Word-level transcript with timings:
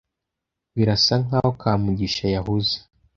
Birasa 0.75 1.13
nkaho 1.25 1.49
Kamugisha 1.61 2.25
yahuze. 2.35 2.75